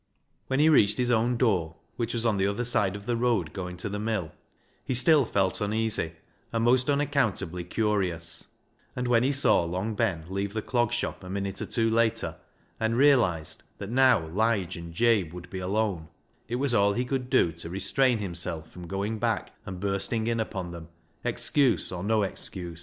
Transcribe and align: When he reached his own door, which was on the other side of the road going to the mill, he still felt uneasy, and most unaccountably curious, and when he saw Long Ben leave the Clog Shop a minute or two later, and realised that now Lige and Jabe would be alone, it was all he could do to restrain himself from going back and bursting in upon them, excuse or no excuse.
When 0.47 0.59
he 0.59 0.67
reached 0.67 0.97
his 0.97 1.11
own 1.11 1.37
door, 1.37 1.75
which 1.95 2.15
was 2.15 2.25
on 2.25 2.37
the 2.37 2.47
other 2.47 2.63
side 2.63 2.95
of 2.95 3.05
the 3.05 3.15
road 3.15 3.53
going 3.53 3.77
to 3.77 3.87
the 3.87 3.99
mill, 3.99 4.31
he 4.83 4.95
still 4.95 5.25
felt 5.25 5.61
uneasy, 5.61 6.13
and 6.51 6.63
most 6.63 6.89
unaccountably 6.89 7.63
curious, 7.63 8.47
and 8.95 9.07
when 9.07 9.21
he 9.21 9.31
saw 9.31 9.63
Long 9.63 9.93
Ben 9.93 10.25
leave 10.27 10.53
the 10.53 10.63
Clog 10.63 10.91
Shop 10.91 11.23
a 11.23 11.29
minute 11.29 11.61
or 11.61 11.67
two 11.67 11.87
later, 11.87 12.37
and 12.79 12.97
realised 12.97 13.61
that 13.77 13.91
now 13.91 14.25
Lige 14.25 14.75
and 14.75 14.91
Jabe 14.91 15.29
would 15.33 15.51
be 15.51 15.59
alone, 15.59 16.07
it 16.47 16.55
was 16.55 16.73
all 16.73 16.93
he 16.93 17.05
could 17.05 17.29
do 17.29 17.51
to 17.51 17.69
restrain 17.69 18.17
himself 18.17 18.71
from 18.71 18.87
going 18.87 19.19
back 19.19 19.51
and 19.67 19.79
bursting 19.79 20.25
in 20.25 20.39
upon 20.39 20.71
them, 20.71 20.87
excuse 21.23 21.91
or 21.91 22.03
no 22.03 22.23
excuse. 22.23 22.79